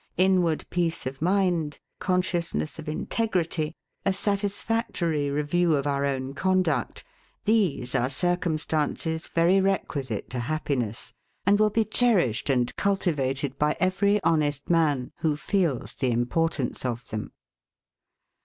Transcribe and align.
Inward 0.17 0.65
peace 0.71 1.05
of 1.05 1.21
mind, 1.21 1.77
consciousness 1.99 2.79
of 2.79 2.89
integrity, 2.89 3.75
a 4.03 4.11
satisfactory 4.11 5.29
review 5.29 5.75
of 5.75 5.85
our 5.85 6.05
own 6.07 6.33
conduct; 6.33 7.03
these 7.45 7.93
are 7.93 8.09
circumstances, 8.09 9.27
very 9.27 9.61
requisite 9.61 10.27
to 10.31 10.39
happiness, 10.39 11.13
and 11.45 11.59
will 11.59 11.69
be 11.69 11.85
cherished 11.85 12.49
and 12.49 12.75
cultivated 12.77 13.59
by 13.59 13.77
every 13.79 14.19
honest 14.23 14.71
man, 14.71 15.11
who 15.19 15.37
feels 15.37 15.93
the 15.93 16.09
importance 16.09 16.83
of 16.83 17.07
them. 17.09 17.31